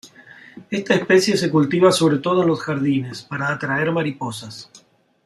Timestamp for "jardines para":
2.61-3.53